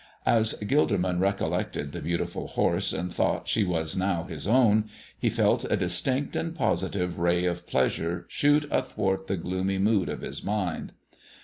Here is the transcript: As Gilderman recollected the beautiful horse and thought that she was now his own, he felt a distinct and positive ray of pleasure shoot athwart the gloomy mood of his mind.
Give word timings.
As 0.25 0.55
Gilderman 0.63 1.19
recollected 1.19 1.91
the 1.91 2.01
beautiful 2.01 2.47
horse 2.47 2.91
and 2.91 3.13
thought 3.13 3.41
that 3.41 3.47
she 3.47 3.63
was 3.63 3.95
now 3.95 4.23
his 4.23 4.47
own, 4.47 4.89
he 5.19 5.29
felt 5.29 5.63
a 5.65 5.77
distinct 5.77 6.35
and 6.35 6.55
positive 6.55 7.19
ray 7.19 7.45
of 7.45 7.67
pleasure 7.67 8.25
shoot 8.27 8.65
athwart 8.71 9.27
the 9.27 9.37
gloomy 9.37 9.77
mood 9.77 10.09
of 10.09 10.21
his 10.21 10.43
mind. 10.43 10.93